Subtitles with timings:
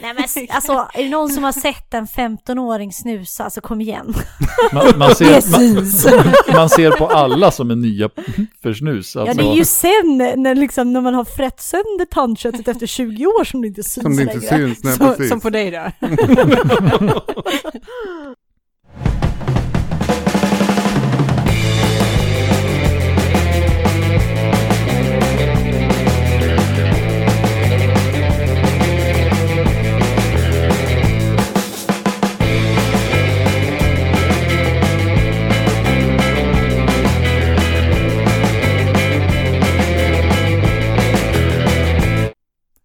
[0.00, 4.14] Nej men alltså, är det någon som har sett en 15-åring snusa, alltså kom igen.
[4.72, 8.10] Man, man, ser, man, man, ser på alla som är nya
[8.62, 9.16] för snus.
[9.16, 9.36] Alltså.
[9.36, 13.26] Ja, det är ju sen när, liksom, när man har frätt sönder tandköttet efter 20
[13.26, 14.56] år som det inte syns Som det inte längre.
[14.56, 15.28] syns, nej, Så, precis.
[15.28, 15.90] som på dig då.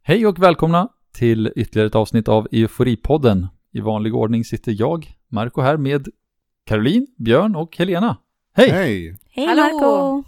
[0.10, 3.48] Hej och välkomna till ytterligare ett avsnitt av Euforipodden.
[3.74, 6.08] I vanlig ordning sitter jag, Marco här med
[6.66, 8.18] Caroline, Björn och Helena.
[8.54, 8.70] Hej!
[8.70, 9.18] Hej!
[9.32, 9.62] Hej Hallå.
[9.62, 10.24] Marco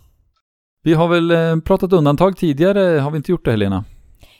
[0.84, 3.84] Vi har väl eh, pratat undantag tidigare, har vi inte gjort det Helena?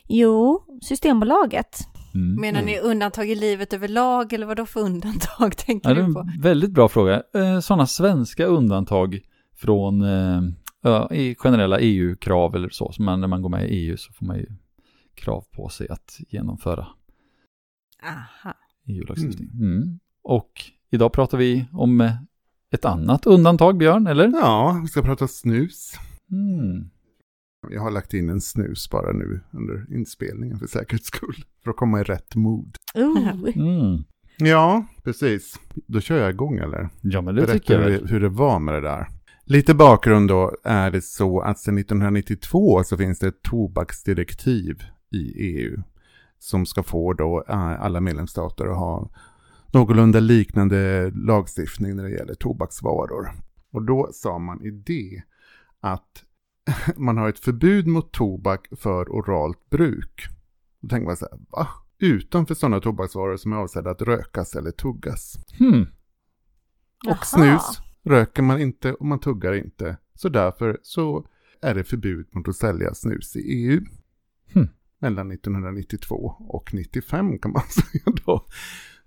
[0.08, 1.78] Jo, Systembolaget.
[2.14, 2.42] Mm.
[2.42, 6.20] Menar ni undantag i livet överlag eller vad då för undantag tänker Ja, du på?
[6.20, 7.24] en väldigt bra fråga.
[7.36, 9.20] Eh, Sådana svenska undantag
[9.56, 12.92] från eh, generella EU-krav eller så.
[12.92, 14.46] Som man, när man går med i EU så får man ju
[15.16, 16.88] krav på sig att genomföra
[18.04, 18.54] Aha.
[18.88, 19.50] EU-lagstiftning.
[19.54, 20.00] Mm.
[20.24, 20.52] Och
[20.90, 22.12] idag pratar vi om eh,
[22.72, 24.28] ett annat undantag, Björn, eller?
[24.34, 25.94] Ja, vi ska prata snus.
[26.32, 26.90] Mm.
[27.70, 31.36] Jag har lagt in en snus bara nu under inspelningen för säkerhets skull.
[31.64, 32.78] För att komma i rätt mood.
[32.98, 33.44] Uh.
[33.56, 34.04] Mm.
[34.38, 35.60] Ja, precis.
[35.88, 36.90] Då kör jag igång eller?
[37.02, 37.90] Ja, men det Berätta tycker jag.
[37.90, 39.08] hur, det- hur det var med det där.
[39.46, 45.34] Lite bakgrund då är det så att sedan 1992 så finns det ett tobaksdirektiv i
[45.38, 45.84] EU
[46.40, 49.10] som ska få då eh, alla medlemsstater att ha
[49.74, 53.32] någorlunda liknande lagstiftning när det gäller tobaksvaror.
[53.72, 55.22] Och då sa man i det
[55.80, 56.24] att
[56.98, 60.28] man har ett förbud mot tobak för oralt bruk.
[60.80, 61.68] Då tänker man så här, va?
[62.00, 65.38] Utanför sådana tobaksvaror som är avsedda att rökas eller tuggas.
[65.58, 65.86] Hmm.
[67.04, 67.16] Jaha.
[67.16, 69.98] Och snus röker man inte och man tuggar inte.
[70.14, 71.28] Så därför så
[71.62, 73.82] är det förbud mot att sälja snus i EU.
[75.02, 78.46] Mellan 1992 och 95 kan man säga då.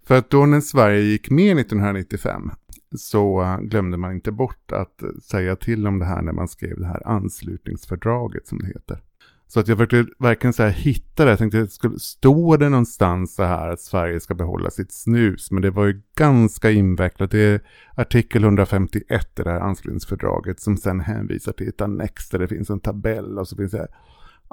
[0.06, 2.50] För att då när Sverige gick med 1995
[2.96, 6.80] så eh, glömde man inte bort att säga till om det här när man skrev
[6.80, 9.00] det här anslutningsfördraget som det heter.
[9.46, 11.30] Så att jag försökte verkligen så här hitta det.
[11.30, 15.50] Jag tänkte, skulle, står det någonstans så här att Sverige ska behålla sitt snus?
[15.50, 17.30] Men det var ju ganska invecklat.
[17.30, 17.60] Det är
[17.94, 22.70] artikel 151 i det här anslutningsfördraget som sen hänvisar till ett annex där det finns
[22.70, 23.88] en tabell och så finns det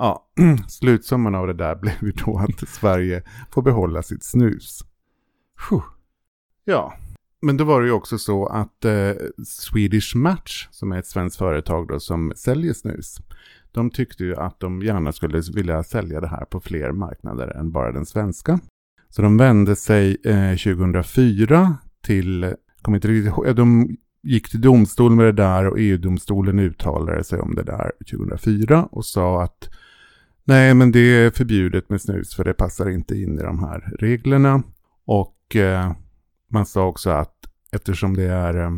[0.01, 0.25] Ja,
[0.67, 4.79] slutsumman av det där blev ju då att Sverige får behålla sitt snus.
[5.69, 5.84] Puh.
[6.66, 6.94] Ja,
[7.41, 9.12] men då var det ju också så att eh,
[9.47, 13.17] Swedish Match, som är ett svenskt företag då som säljer snus,
[13.72, 17.72] de tyckte ju att de gärna skulle vilja sälja det här på fler marknader än
[17.72, 18.59] bara den svenska.
[19.09, 25.16] Så de vände sig eh, 2004 till, kom inte riktigt ihåg, de gick till domstol
[25.16, 29.69] med det där och EU-domstolen uttalade sig om det där 2004 och sa att
[30.51, 33.94] nej men det är förbjudet med snus för det passar inte in i de här
[34.00, 34.63] reglerna.
[35.06, 35.91] Och eh,
[36.50, 37.35] man sa också att
[37.72, 38.72] eftersom det är eh,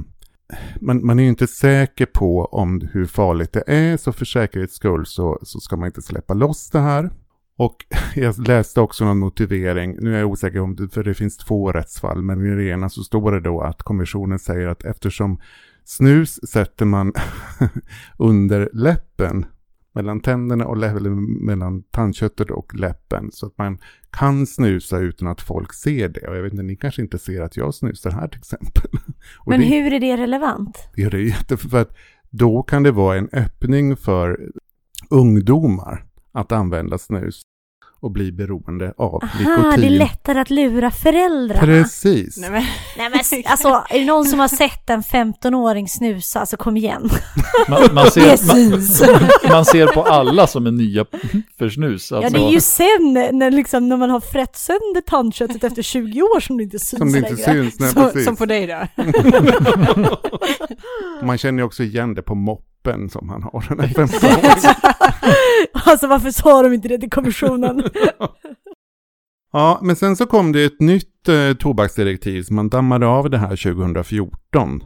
[0.82, 4.76] man, man är ju inte säker på om hur farligt det är så för säkerhets
[4.76, 7.10] skull så, så ska man inte släppa loss det här.
[7.58, 7.76] Och
[8.16, 11.72] jag läste också någon motivering, nu är jag osäker om det, för det finns två
[11.72, 15.40] rättsfall, men i det ena så står det då att kommissionen säger att eftersom
[15.86, 17.14] snus sätter man
[18.18, 19.46] under läppen,
[19.94, 20.78] mellan tänderna och
[21.42, 23.78] mellan tandköttet och läppen, så att man
[24.10, 26.28] kan snusa utan att folk ser det.
[26.28, 28.92] Och jag vet inte, ni kanske inte ser att jag snusar här till exempel.
[29.40, 30.90] Och Men det, hur är det relevant?
[30.96, 31.58] Det är jätte...
[31.58, 31.96] För att
[32.30, 34.52] då kan det vara en öppning för
[35.10, 37.42] ungdomar att använda snus
[38.04, 39.82] och bli beroende av Aha, nikotin.
[39.82, 41.62] det är lättare att lura föräldrarna.
[41.62, 42.38] Precis.
[42.38, 42.64] Nej, men,
[42.98, 47.10] Nej men alltså, är det någon som har sett en 15-åring snusa, alltså kom igen.
[47.70, 49.04] Man, man, ser, man, Precis.
[49.50, 51.06] man ser på alla som är nya
[51.58, 52.12] för snus.
[52.12, 55.82] Ja, Alltså, det är ju sen när, liksom, när man har frätt sönder tandköttet efter
[55.82, 57.54] 20 år som det inte syns Som det inte längre.
[57.64, 57.80] syns.
[57.80, 58.26] Nej, så, precis.
[58.26, 59.04] som på dig då.
[61.26, 62.36] Man känner ju också igen det på
[62.84, 63.62] moppen som han har.
[63.62, 64.76] Här 15-åringen.
[65.86, 67.84] Alltså varför sa de inte det till kommissionen?
[69.56, 73.38] Ja, men sen så kom det ett nytt eh, tobaksdirektiv som man dammade av det
[73.38, 74.84] här 2014.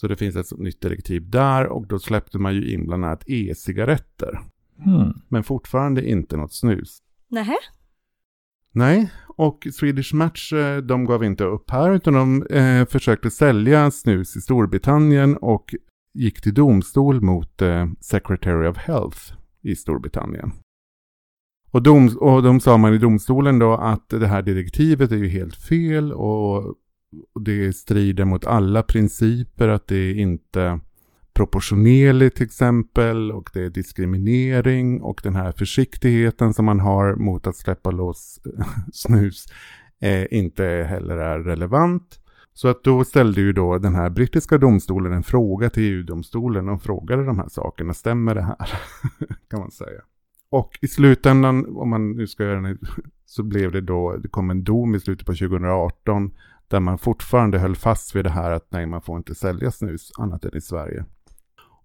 [0.00, 3.24] Så det finns ett nytt direktiv där och då släppte man ju in bland annat
[3.26, 4.40] e-cigaretter.
[4.84, 5.12] hmm.
[5.28, 6.98] Men fortfarande inte något snus.
[7.28, 7.56] Nähä?
[8.72, 13.90] Nej, och Swedish Match eh, de gav inte upp här utan de eh, försökte sälja
[13.90, 15.74] snus i Storbritannien och
[16.14, 19.18] gick till domstol mot eh, Secretary of Health
[19.62, 20.52] i Storbritannien.
[21.70, 25.28] Och, dom, och de sa man i domstolen då att det här direktivet är ju
[25.28, 26.76] helt fel och,
[27.40, 30.80] det strider mot alla principer att det är inte
[31.32, 37.46] proportionerligt till exempel och det är diskriminering och den här försiktigheten som man har mot
[37.46, 38.40] att släppa loss
[38.92, 39.46] snus
[40.00, 42.19] eh, inte heller är relevant.
[42.54, 46.82] Så att då ställde ju då den här brittiska domstolen en fråga till EU-domstolen och
[46.82, 48.56] frågade de här sakerna, stämmer det här?
[49.50, 50.00] kan man säga.
[50.50, 52.76] Och i slutändan, om man nu ska göra det,
[53.26, 56.30] så blev det då, det kom en dom i slutet på 2018
[56.68, 60.12] där man fortfarande höll fast vid det här att nej, man får inte sälja snus
[60.18, 61.04] annat än i Sverige.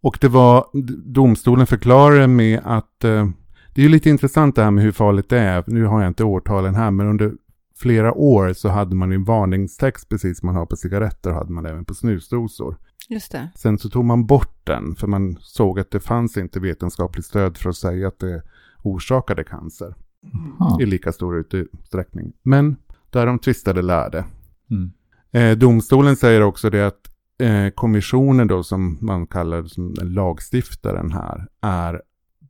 [0.01, 0.68] Och det var,
[1.13, 3.29] domstolen förklarade med att, eh,
[3.73, 6.07] det är ju lite intressant det här med hur farligt det är, nu har jag
[6.07, 7.33] inte årtalen här, men under
[7.77, 11.51] flera år så hade man en varningstext precis som man har på cigaretter och hade
[11.51, 12.77] man även på snusdosor.
[13.10, 13.50] Just det.
[13.56, 17.57] Sen så tog man bort den för man såg att det fanns inte vetenskapligt stöd
[17.57, 18.42] för att säga att det
[18.83, 19.95] orsakade cancer
[20.60, 20.81] Aha.
[20.81, 22.33] i lika stor utsträckning.
[22.44, 22.75] Men
[23.10, 24.25] där de tvistade lärde.
[24.71, 24.92] Mm.
[25.31, 31.48] Eh, domstolen säger också det att eh, kommissionen då som man kallar som lagstiftaren här
[31.62, 32.01] är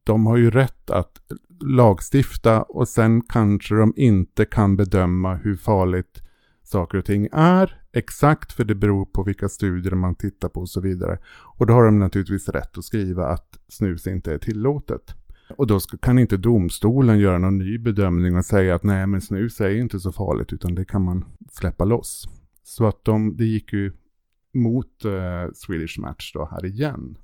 [0.06, 1.22] de har ju rätt att
[1.62, 6.22] lagstifta och sen kanske de inte kan bedöma hur farligt
[6.64, 10.70] saker och ting är exakt för det beror på vilka studier man tittar på och
[10.70, 11.20] så vidare.
[11.58, 15.16] Och då har de naturligtvis rätt att skriva att snus inte är tillåtet.
[15.58, 19.22] Och då ska, kan inte domstolen göra någon ny bedömning och säga att nej men
[19.22, 22.30] snus är inte så farligt utan det kan man släppa loss.
[22.64, 23.94] Så att de, det gick ju
[24.54, 27.18] mot eh, Swedish Match då här igen.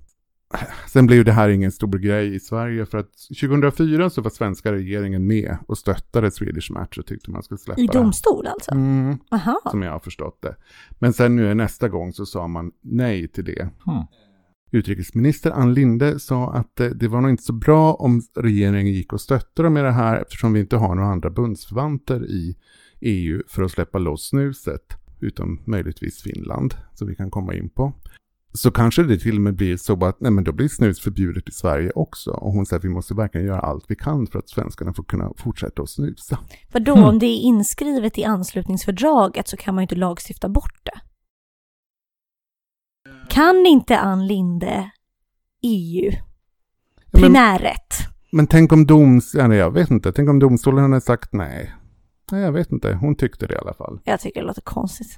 [0.87, 3.11] Sen blev det här ingen stor grej i Sverige för att
[3.41, 7.81] 2004 så var svenska regeringen med och stöttade Swedish Match och tyckte man skulle släppa
[7.81, 8.71] I det domstol alltså?
[8.71, 9.61] Mm, Aha.
[9.71, 10.55] som jag har förstått det.
[10.99, 13.69] Men sen nu nästa gång så sa man nej till det.
[13.85, 14.05] Hmm.
[14.71, 19.13] Utrikesminister Ann Linde sa att eh, det var nog inte så bra om regeringen gick
[19.13, 22.57] och stöttade dem i det här eftersom vi inte har några andra bundsförvanter i
[23.01, 24.97] EU för att släppa loss snuset.
[25.19, 27.93] Utom möjligtvis Finland, som vi kan komma in på.
[28.53, 31.49] Så kanske det till och med blir så att nej men då blir snus förbjudet
[31.49, 32.31] i Sverige också.
[32.31, 35.03] Och hon säger att vi måste verkligen göra allt vi kan för att svenskarna får
[35.03, 36.39] kunna fortsätta att snusa.
[36.71, 37.03] Vadå, Hmm.
[37.03, 40.99] om det är inskrivet i anslutningsfördraget så kan man ju inte lagstifta bort det.
[43.29, 44.91] Kan inte Ann Linde
[45.63, 46.11] EU
[47.11, 47.93] men- primärrätt?
[48.31, 49.33] Men tänk om doms...
[49.35, 50.11] Ja, nej, jag vet inte.
[50.11, 51.75] Tänk om domstolen hade sagt nej.
[52.31, 52.93] Nej, jag vet inte.
[52.93, 53.99] Hon tyckte det i alla fall.
[54.03, 55.17] Jag tycker det låter konstigt.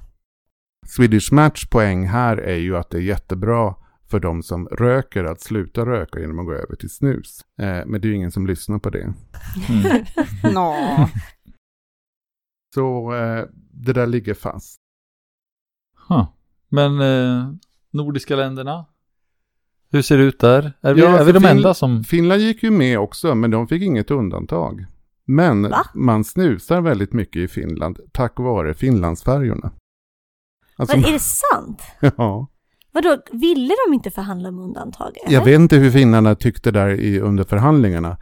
[0.86, 3.74] Swedish Match poäng här är ju att det är jättebra
[4.10, 7.40] för de som röker att sluta röka genom att gå över till snus.
[7.60, 9.02] Eh, men det är ju ingen som lyssnar på det.
[9.68, 10.04] Mm.
[12.74, 14.80] Så eh, det där ligger fast.
[16.08, 16.26] Huh.
[16.68, 17.54] Men eh,
[17.90, 18.86] nordiska länderna?
[19.90, 20.72] Hur ser det ut där?
[20.80, 22.04] Är vi, Ja, är vi för de Fin- enda som...
[22.04, 24.86] Finland gick ju med också, men de fick inget undantag.
[25.24, 25.86] Men Va?
[25.94, 29.72] man snusar väldigt mycket i Finland tack vare Finlandsfärjorna.
[30.76, 31.82] Alltså, Men är det sant?
[32.16, 32.48] ja.
[32.92, 35.12] Vadå, ville de inte förhandla om undantag?
[35.24, 35.34] eller?
[35.34, 38.16] Jag vet inte hur finnarna tyckte där i, under förhandlingarna.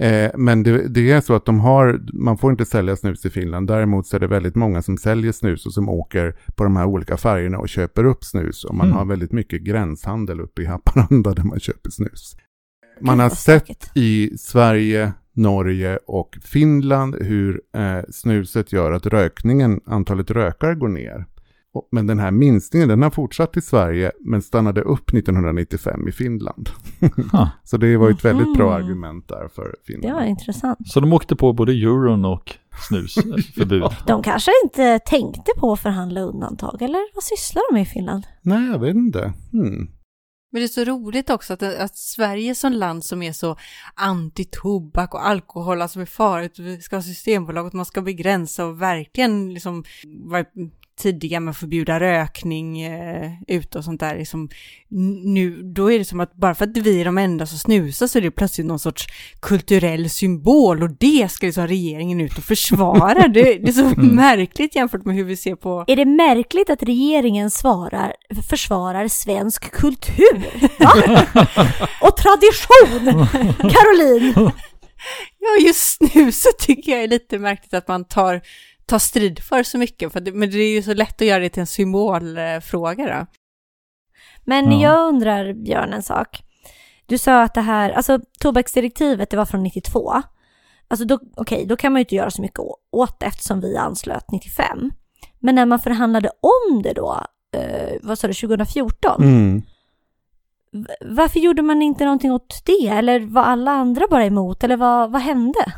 [0.00, 3.30] Eh, men det, det är så att de har, man får inte sälja snus i
[3.30, 3.68] Finland.
[3.68, 6.84] Däremot så är det väldigt många som säljer snus och som åker på de här
[6.86, 8.64] olika färgerna och köper upp snus.
[8.64, 8.98] Och man Mm.
[8.98, 12.36] har väldigt mycket gränshandel uppe i Haparanda där man köper snus.
[13.00, 20.30] Man har sett i Sverige, Norge och Finland hur eh, snuset gör att rökningen, antalet
[20.30, 21.26] rökare går ner.
[21.90, 26.70] Men den här minskningen den har fortsatt i Sverige men stannade upp 1995 i Finland.
[27.32, 27.48] Huh.
[27.64, 30.14] Så det var ju ett väldigt bra argument där för Det Finland.
[30.14, 30.78] var intressant.
[30.88, 32.54] Så de åkte på både euron och
[32.88, 33.82] snusförbud.
[34.06, 38.26] De kanske inte tänkte på att förhandla undantag, eller vad sysslar de med i Finland?
[38.42, 39.32] Nej, jag vet inte.
[39.52, 39.88] Hmm.
[40.52, 43.56] Men det är så roligt också att, att Sverige som land som är så
[43.94, 48.82] anti-tobak och alkohol, alltså är farligt, vi ska ha systembolag och man ska begränsa och
[48.82, 49.84] verkligen liksom
[50.26, 50.44] vara
[50.96, 54.18] tidiga med att förbjuda rökning eh, ute och sånt där.
[54.18, 54.48] Liksom,
[55.24, 58.06] nu, då är det som att bara för att vi är de enda som snusar
[58.06, 59.06] så är det plötsligt någon sorts
[59.40, 63.28] kulturell symbol och det ska liksom regeringen ut och försvara.
[63.28, 66.82] det, det är så märkligt jämfört med hur vi ser på Är det märkligt att
[66.82, 68.14] regeringen svarar,
[68.48, 70.46] försvarar svensk kultur?
[72.00, 73.26] Och tradition!
[73.70, 74.50] Caroline!
[75.38, 78.40] Ja, just nu så tycker jag är lite märkligt att man tar,
[78.86, 81.38] tar strid för så mycket, för det, men det är ju så lätt att göra
[81.40, 83.26] det till en symbolfråga då.
[84.44, 84.82] Men Ja.
[84.82, 86.42] jag undrar, Björn, en sak.
[87.06, 90.12] Du sa att det här, alltså tobaksdirektivet, det var från 92.
[90.88, 93.76] Alltså då, okej, då kan man ju inte göra så mycket åt det eftersom vi
[93.76, 94.90] anslöt 95.
[95.38, 97.20] Men när man förhandlade om det då,
[97.56, 99.22] eh, vad sa du, 2014?
[99.22, 99.62] Mm.
[101.00, 102.88] Varför gjorde man inte någonting åt det?
[102.88, 104.64] Eller var alla andra bara emot?
[104.64, 105.72] Eller vad, vad hände?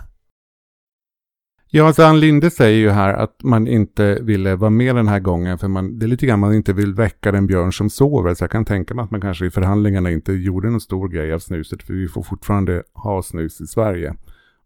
[1.70, 5.20] Ja, alltså Ann Linde säger ju här att man inte ville vara med den här
[5.20, 8.34] gången för man, det är lite grann man inte vill väcka den björn som sover.
[8.34, 11.32] Så jag kan tänka mig att man kanske i förhandlingarna inte gjorde någon stor grej
[11.32, 14.10] av snuset för vi får fortfarande ha snus i Sverige.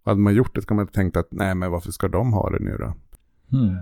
[0.04, 2.50] Och hade man gjort det ska man tänkt att nej men varför ska de ha
[2.50, 2.94] det nu då?
[3.58, 3.76] Mm.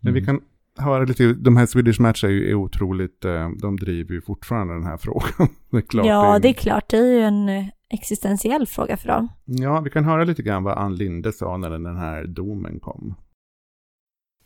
[0.00, 0.40] Men vi kan
[0.78, 4.74] höra lite, de här Swedish Match är ju är otroligt, eh, de driver ju fortfarande
[4.74, 5.48] den här frågan.
[5.70, 6.88] det är klart ja, det det är, är klart.
[6.88, 9.28] Det är ju en existentiell fråga för dem.
[9.44, 13.14] Ja, vi kan höra lite grann vad Ann Linde sa när den här domen kom.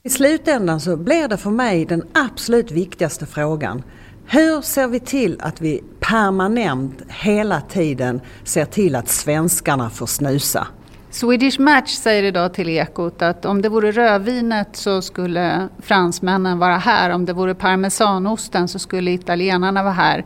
[0.02, 3.82] I slutändan så blir det för mig den absolut viktigaste frågan.
[4.26, 10.66] Hur ser vi till att vi permanent hela tiden ser till att svenskarna får snusa?
[11.10, 16.76] Swedish Match säger idag till Ekot att om det vore rödvinet så skulle fransmännen vara
[16.76, 17.10] här.
[17.10, 20.24] Om det vore parmesanosten så skulle italienarna vara här.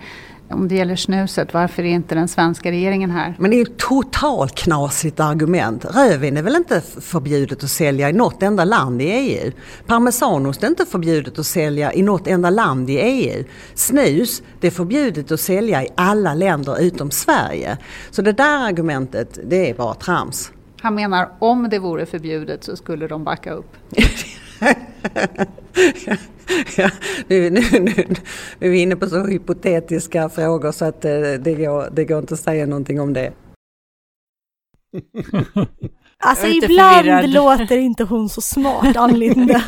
[0.50, 3.34] Om det gäller snuset, varför är inte den svenska regeringen här?
[3.38, 5.84] Men det är ju ett totalt knasigt argument.
[5.84, 9.52] Rödvin är väl inte förbjudet att sälja i något enda land i EU?
[9.86, 13.44] Parmesanost är inte förbjudet att sälja i något enda land i EU.
[13.74, 17.78] Snus, det är förbjudet att sälja i alla länder utom Sverige.
[18.10, 20.52] Så det där argumentet, det är bara trams.
[20.80, 23.76] Han menar om det vore förbjudet så skulle de backa upp.
[26.76, 26.90] Ja,
[27.26, 27.92] nu, nu, nu,
[28.58, 32.18] nu är vi inne på så hypotetiska frågor så att eh, det går, det går
[32.18, 33.32] inte att säga någonting om det.
[36.22, 37.30] Alltså ibland förvirrad.
[37.60, 39.64] låter inte hon så smart, Ann Linde.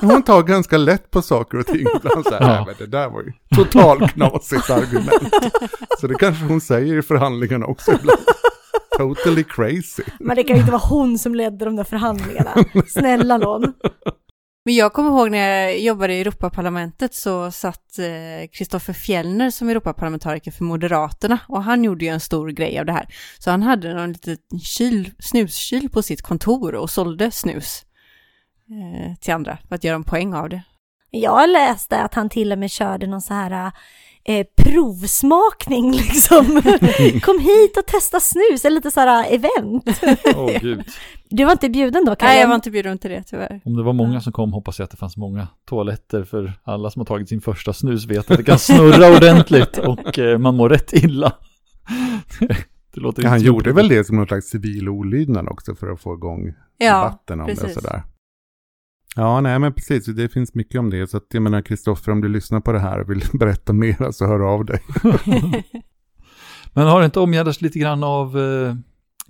[0.00, 1.86] Hon tar ganska lätt på saker och ting.
[1.96, 2.46] Ibland så här, Ja.
[2.46, 5.34] "Nej, men det där var ju totalt knasigt argument.
[6.00, 8.18] Så det kanske hon säger i förhandlingarna också ibland.
[8.98, 10.02] Totally crazy.
[10.20, 12.54] Men det kan ju inte vara hon som ledde de där förhandlingarna.
[12.88, 13.72] Snälla någon.
[14.64, 19.68] Men jag kommer ihåg när jag jobbade i Europaparlamentet så satt eh, Kristoffer Fjellner som
[19.68, 23.06] Europaparlamentariker för Moderaterna och han gjorde ju en stor grej av det här.
[23.38, 27.84] Så han hade någon liten kyl, snuskyl på sitt kontor och sålde snus
[28.70, 30.62] eh, till andra för att göra en poäng av det.
[31.10, 33.72] Jag läste att han till och med körde någon så här
[34.24, 36.46] eh, provsmakning liksom.
[37.22, 40.00] Kom hit och testa snus, eller lite så här event.
[40.36, 40.82] Åh gud.
[41.28, 42.30] Du var inte bjuden då Karin?
[42.32, 43.60] Nej, jag var inte bjuden till det tyvärr.
[43.64, 46.90] Om det var många som kom hoppas jag att det fanns många toaletter för alla
[46.90, 50.56] som har tagit sin första snus vet att det kan snurra ordentligt och eh, man
[50.56, 51.32] mår rätt illa.
[52.94, 53.72] det låter Ja, han gjorde bra.
[53.72, 57.46] väl det som någon slags civil olydnad också för att få igång Ja, debatten om
[57.46, 57.74] det och precis.
[57.74, 58.02] sådär.
[59.14, 61.10] Ja, nej men precis, det finns mycket om det.
[61.10, 64.12] Så att jag menar Kristoffer, om du lyssnar på det här och vill berätta mer
[64.12, 64.80] så hör av dig.
[66.72, 68.74] Men har det inte omgärdats lite grann av eh,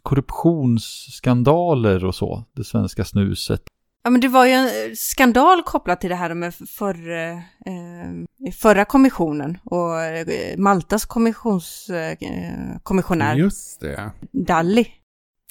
[0.03, 3.63] korruptionsskandaler och så, det svenska snuset?
[4.03, 7.37] Ja, men det var ju en eh, skandal kopplat till det här med förr, eh,
[7.37, 7.43] eh,
[8.53, 10.27] förra kommissionen och eh,
[10.59, 12.17] Maltas kommissions, eh,
[12.83, 14.11] kommissionär Just det.
[14.33, 14.87] Dalli.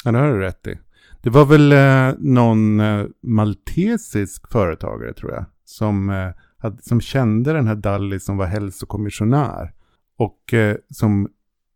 [0.04, 0.78] Ja, det har du rätt i.
[1.24, 5.46] Det var väl eh, någon eh, maltesisk företagare tror jag.
[5.66, 9.74] Som, eh, hade, som kände den här Dalli som var hälsokommissionär.
[10.18, 11.28] Och eh, som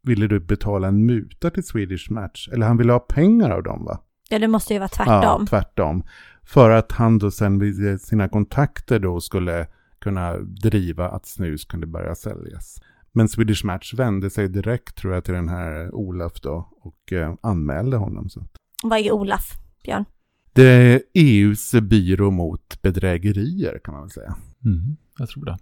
[0.04, 2.50] ville du betala en muta till Swedish Match.
[2.52, 4.00] Eller han ville ha pengar av dem va?
[4.30, 5.48] Ja, det måste ju vara Ja, tvärtom.
[5.48, 6.04] tvärtom.
[6.44, 9.68] För att han då sen vid sina kontakter då skulle
[10.00, 12.82] kunna driva att snus kunde börja säljas.
[13.12, 17.34] Men Swedish Match vände sig direkt tror jag till den här Olaf då och eh,
[17.42, 18.30] anmälde honom.
[18.30, 18.42] Så.
[18.84, 19.52] Vad är Olaf,
[19.84, 20.06] Björn?
[20.54, 24.36] Det är EUs byrå mot bedrägerier kan man väl säga.
[24.66, 25.58] Mm, jag tror det.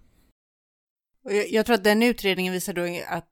[1.28, 3.28] Jag, jag tror att den utredningen visade då att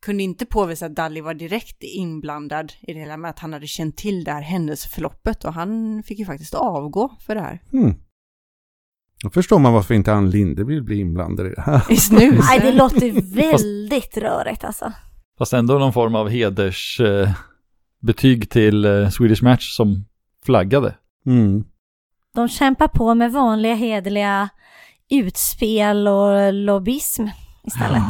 [0.00, 3.66] kunde inte påvisa att Dalli var direkt inblandad i det hela med att han hade
[3.66, 7.62] känt till det här händelseförloppet och han fick ju faktiskt avgå för det här.
[7.72, 7.94] Hmm.
[9.22, 11.92] Då förstår man varför inte Ann Linde vill bli inblandad i det här.
[11.92, 12.46] I snus.
[12.48, 14.92] Nej, det låter ju väldigt rörigt alltså.
[15.38, 17.34] Fast ändå någon form av hedersbetyg eh,
[18.04, 20.04] betyg till eh, Swedish Match som
[20.44, 20.94] flaggade.
[21.26, 21.64] Mm.
[22.34, 24.48] De kämpar på med vanliga hederliga
[25.10, 27.26] utspel och lobbyism
[27.64, 28.02] istället.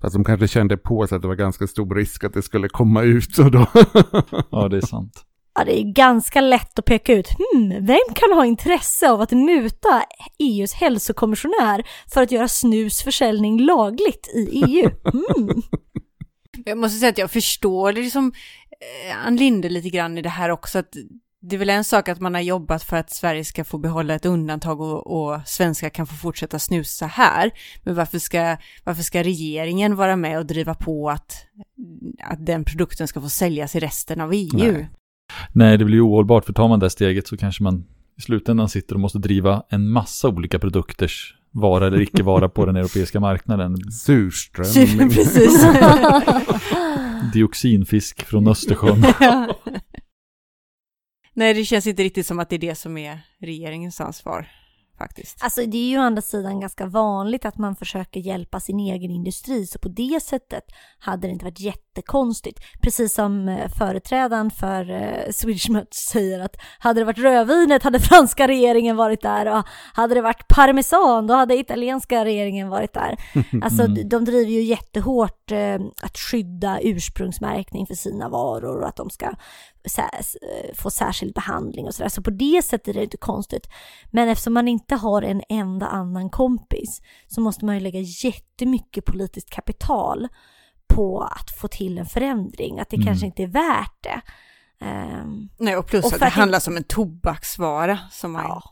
[0.00, 2.68] Fast de kanske kände på sig att det var ganska stor risk att det skulle
[2.68, 3.66] komma ut och då.
[4.50, 5.24] Ja, det är sant.
[5.54, 9.32] Ja, det är ganska lätt att peka ut, hmm, vem kan ha intresse av att
[9.32, 10.04] muta
[10.38, 14.90] EUs hälsokommissionär för att göra snusförsäljning lagligt i EU?
[15.36, 15.62] Hmm.
[16.64, 18.63] Jag måste säga att jag förstår det som eh,
[19.08, 20.78] Eh, Ann Linde lite grann i det här också.
[20.78, 20.96] Att
[21.40, 24.14] det är väl en sak att man har jobbat för att Sverige ska få behålla
[24.14, 27.50] ett undantag och, och svenskar kan få fortsätta snusa här.
[27.82, 31.46] Men varför ska, varför ska regeringen vara med och driva på att,
[32.22, 34.48] att den produkten ska få säljas i resten av EU?
[34.52, 34.88] Nej.
[35.52, 37.84] Nej, det blir ju ohållbart för tar man det steget så kanske man
[38.18, 42.66] i slutändan sitter och måste driva en massa olika produkters vara eller icke vara på
[42.66, 43.90] den europeiska marknaden.
[43.90, 45.10] Surströmming.
[45.14, 45.66] Precis.
[47.32, 49.04] Dioxinfisk från Östersjön.
[51.34, 54.48] Nej, det känns inte riktigt som att det är det som är regeringens ansvar
[55.04, 55.44] faktiskt.
[55.44, 59.10] Alltså det är ju å andra sidan ganska vanligt att man försöker hjälpa sin egen
[59.10, 60.64] industri, så på det sättet
[60.98, 62.58] hade det inte varit jättekonstigt.
[62.82, 68.00] Precis som eh, företrädaren för eh, Swedish Match säger att hade det varit rödvinet hade
[68.00, 73.16] franska regeringen varit där och hade det varit parmesan då hade italienska regeringen varit där.
[73.62, 74.08] Alltså Mm.
[74.08, 79.30] de driver ju jättehårt eh, att skydda ursprungsmärkning för sina varor och att de ska
[80.74, 82.08] få särskild behandling och sådär.
[82.08, 83.68] Så på det sättet är det inte konstigt.
[84.10, 89.04] Men eftersom man inte har en enda annan kompis så måste man ju lägga jättemycket
[89.04, 90.28] politiskt kapital
[90.94, 92.80] på att få till en förändring.
[92.80, 93.06] Att det Mm.
[93.06, 94.20] kanske inte är värt det.
[94.80, 98.42] Ehm, Nej, och plus Och att det handlar om en tobaksvara som man...
[98.42, 98.62] ja.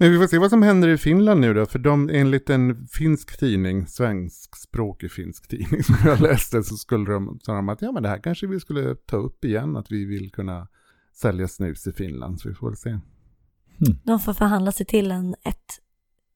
[0.00, 2.86] Men vi får se vad som händer i Finland nu då, för de, enligt en
[2.86, 7.92] finsk tidning, svenskspråkig finsk tidning som jag läste, så skulle de, sa de att ja
[7.92, 10.68] men det här kanske vi skulle ta upp igen, att vi vill kunna
[11.16, 12.98] sälja snus i Finland, så vi får väl se.
[14.04, 15.80] De får förhandla sig till en, ett,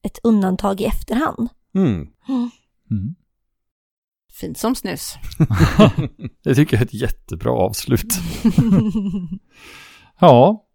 [0.03, 1.49] ett undantag i efterhand.
[1.75, 2.09] Mm.
[2.91, 3.15] Mm.
[4.33, 5.15] Fint som snus.
[6.45, 8.15] Det tycker jag är ett jättebra avslut.
[10.21, 10.67] Ja,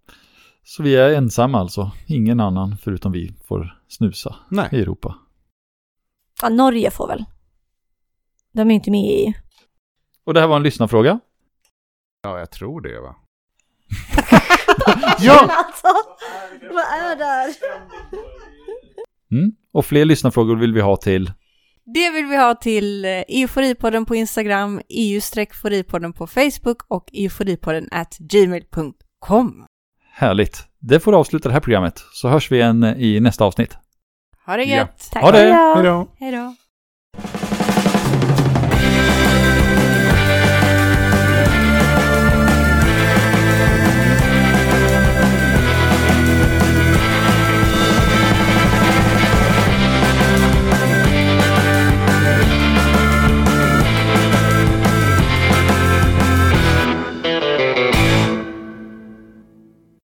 [0.69, 1.91] så vi är ensamma alltså.
[2.07, 4.69] Ingen annan förutom vi får snusa Nej.
[4.71, 5.15] i Europa.
[6.41, 7.25] ja, Norge får väl.
[8.53, 9.33] De är ju inte med i EU.
[10.25, 11.19] Och det här var en lyssnarfråga.
[12.21, 13.15] Ja, jag tror det va.
[15.19, 15.49] ja!
[15.49, 15.88] Alltså,
[16.61, 17.55] vad är det här?
[19.31, 19.51] Mm.
[19.71, 21.31] Och fler lyssnarfrågor vill vi ha till
[21.85, 28.17] Det vill vi ha till eh, euforipodden på Instagram, eu-foripodden på Facebook och euforipodden at
[28.17, 29.65] gmail.com.
[30.19, 30.63] Härligt.
[30.79, 33.77] Det får avsluta det här programmet, så hörs vi igen i nästa avsnitt.
[34.45, 34.75] Ha det Ja.
[34.77, 35.09] gött!
[35.11, 35.23] Tack.
[35.23, 36.07] Ha det.
[36.19, 36.55] Hej då!